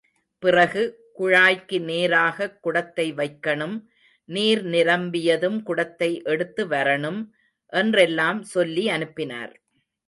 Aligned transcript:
பிறகு 0.43 0.83
குழாய்க்கு 1.19 1.77
நேராகக் 1.81 2.57
குடத்தை 2.61 3.13
வைக்கணும் 3.13 3.75
நீர் 4.29 4.65
நிரம்பியதும் 4.65 5.61
குடத்தை 5.63 6.21
எடுத்து 6.23 6.67
வரணும் 6.67 7.21
என்றெல்லாம் 7.73 8.43
சொல்லி 8.43 8.89
அனுப்பினார். 8.89 9.53